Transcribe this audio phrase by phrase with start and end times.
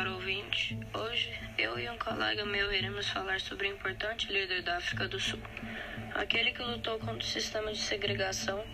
[0.00, 0.78] caro ouvinte.
[0.94, 5.20] Hoje, eu e um colega meu iremos falar sobre o importante líder da África do
[5.20, 5.38] Sul.
[6.14, 8.64] Aquele que lutou contra o sistema de segregação,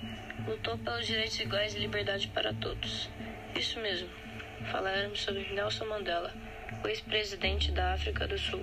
[0.47, 3.11] lutou pelos direitos iguais e liberdade para todos.
[3.57, 4.09] Isso mesmo,
[4.71, 6.33] falaremos sobre Nelson Mandela,
[6.85, 8.63] o ex-presidente da África do Sul.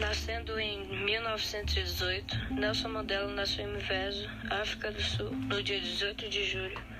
[0.00, 6.44] Nascendo em 1918, Nelson Mandela nasceu em Mvezo, África do Sul, no dia 18 de
[6.46, 6.95] julho.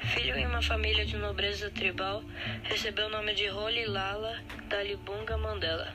[0.00, 2.22] Filho em uma família de nobreza tribal,
[2.62, 4.38] recebeu o nome de Roli Lala
[4.68, 5.92] Dalibunga Mandela.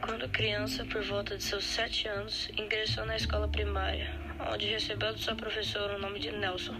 [0.00, 4.10] Quando criança, por volta de seus sete anos, ingressou na escola primária,
[4.52, 6.76] onde recebeu de sua professora o nome de Nelson,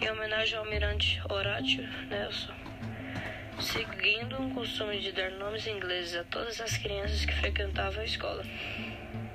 [0.00, 2.54] em homenagem ao almirante Horatio Nelson,
[3.58, 8.44] seguindo um costume de dar nomes ingleses a todas as crianças que frequentavam a escola.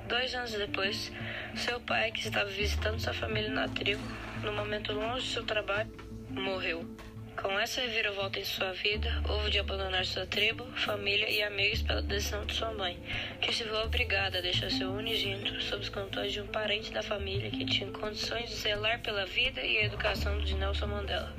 [0.08, 1.10] Dois anos depois,
[1.56, 4.02] seu pai, que estava visitando sua família na tribo,
[4.44, 5.90] no momento longe de seu trabalho,
[6.30, 6.86] morreu.
[7.42, 12.00] Com essa reviravolta em sua vida, houve de abandonar sua tribo, família e amigos pela
[12.02, 13.02] decisão de sua mãe,
[13.40, 17.02] que se viu obrigada a deixar seu unigênito sob os cantões de um parente da
[17.02, 21.34] família que tinha condições de zelar pela vida e a educação de Nelson Mandela.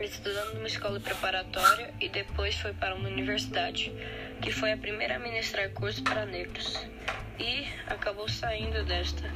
[0.00, 3.92] Estudando numa escola preparatória e depois foi para uma universidade,
[4.40, 6.86] que foi a primeira a ministrar cursos para negros,
[7.38, 9.30] e acabou saindo desta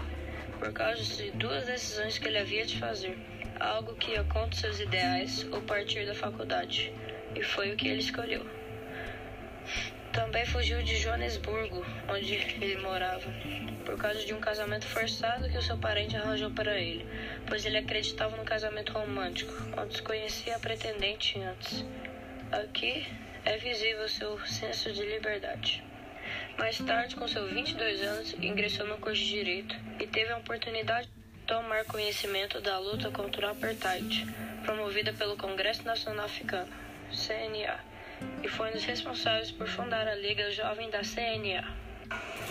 [0.62, 3.18] por causa de duas decisões que ele havia de fazer,
[3.58, 6.92] algo que ia contra seus ideais ou partir da faculdade,
[7.34, 8.46] e foi o que ele escolheu.
[10.12, 13.28] Também fugiu de Joanesburgo, onde ele morava,
[13.84, 17.04] por causa de um casamento forçado que o seu parente arranjou para ele,
[17.48, 21.84] pois ele acreditava no casamento romântico, onde conhecia a pretendente antes.
[22.52, 23.04] Aqui
[23.44, 25.91] é visível seu senso de liberdade.
[26.58, 31.08] Mais tarde, com seus 22 anos, ingressou no curso de Direito e teve a oportunidade
[31.08, 34.26] de tomar conhecimento da luta contra o apartheid,
[34.64, 36.72] promovida pelo Congresso Nacional Africano,
[37.10, 37.78] CNA,
[38.42, 41.81] e foi um dos responsáveis por fundar a Liga Jovem da CNA.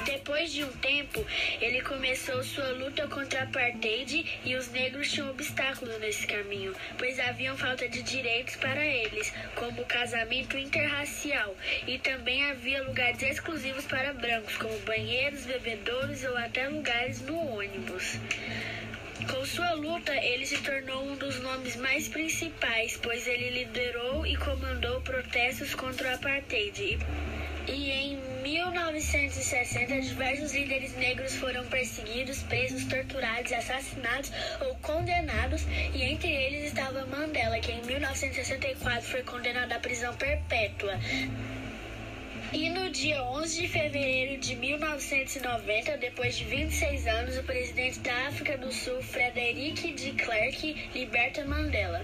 [0.05, 1.23] Depois de um tempo,
[1.59, 7.19] ele começou sua luta contra a apartheid e os negros tinham obstáculos nesse caminho, pois
[7.19, 11.55] haviam falta de direitos para eles, como o casamento interracial,
[11.85, 18.19] e também havia lugares exclusivos para brancos, como banheiros, bebedouros ou até lugares no ônibus.
[19.29, 24.35] Com sua luta, ele se tornou um dos nomes mais principais, pois ele liderou e
[24.35, 26.97] comandou protestos contra o apartheid.
[27.67, 35.61] E em 1960, diversos líderes negros foram perseguidos, presos, torturados, assassinados ou condenados,
[35.93, 40.99] e entre eles estava Mandela, que em 1964 foi condenado à prisão perpétua.
[42.51, 48.27] E no dia 11 de fevereiro de 1990, depois de 26 anos, o presidente da
[48.27, 52.03] África do Sul, Frederic de Klerk, liberta Mandela.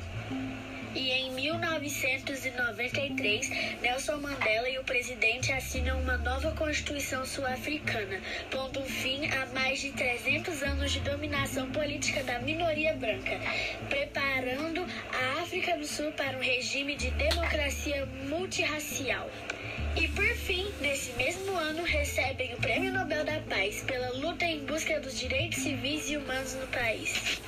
[0.97, 3.49] E em 1993,
[3.83, 8.19] Nelson Mandela e o presidente assinam uma nova Constituição sul-africana,
[8.49, 13.39] pondo fim a mais de 300 anos de dominação política da minoria branca,
[13.87, 19.29] preparando a África do Sul para um regime de democracia multirracial.
[19.95, 24.65] E por fim, nesse mesmo ano, recebem o Prêmio Nobel da Paz pela luta em
[24.65, 27.39] busca dos direitos civis e humanos no país.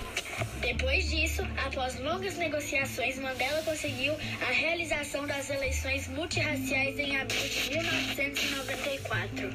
[0.62, 7.70] Depois disso, após longas negociações, Mandela conseguiu a realização das eleições multirraciais em abril de
[7.70, 9.50] 1994.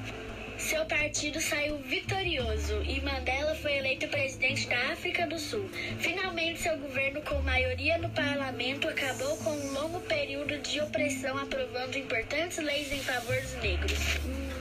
[0.59, 5.69] Seu partido saiu vitorioso e Mandela foi eleito presidente da África do Sul.
[5.99, 11.99] Finalmente, seu governo, com maioria no parlamento, acabou com um longo período de opressão, aprovando
[11.99, 13.99] importantes leis em favor dos negros.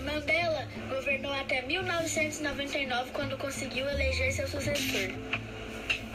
[0.03, 5.42] Mandela governou até 1999, quando conseguiu eleger seu sucessor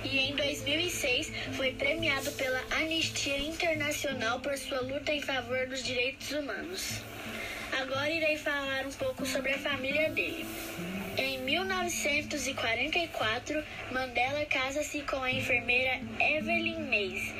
[0.04, 6.30] e em 2006 foi premiado pela Anistia Internacional por sua luta em favor dos direitos
[6.32, 7.02] humanos.
[7.72, 10.46] Agora irei falar um pouco sobre a família dele.
[11.16, 17.34] Em 1944, Mandela casa-se com a enfermeira Evelyn Mays,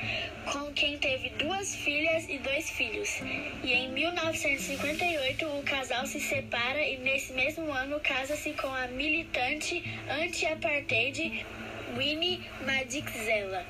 [0.53, 3.09] com quem teve duas filhas e dois filhos.
[3.62, 9.82] E em 1958, o casal se separa e nesse mesmo ano casa-se com a militante
[10.11, 11.47] anti-apartheid
[11.99, 13.67] Winnie Madikizela,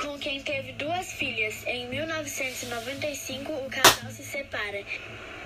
[0.00, 1.66] com quem teve duas filhas.
[1.66, 4.80] Em 1995, o casal se separa.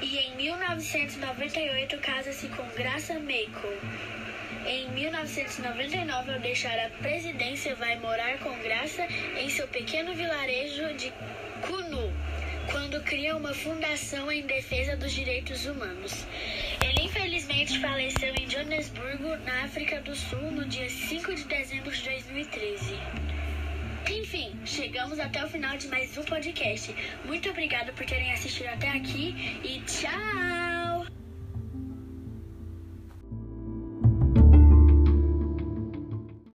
[0.02, 3.66] E em 1998, casa-se com Graça Meiko.
[4.66, 9.08] Em 1999, ao deixar a presidência, vai morar com Graça
[9.38, 11.10] em seu pequeno vilarejo de
[11.62, 12.12] Kunu,
[12.70, 16.26] quando cria uma fundação em defesa dos direitos humanos.
[16.82, 17.57] Ele infelizmente
[19.44, 22.94] na África do Sul, no dia 5 de dezembro de 2013.
[24.10, 26.94] Enfim, chegamos até o final de mais um podcast.
[27.24, 30.87] Muito obrigada por terem assistido até aqui e tchau!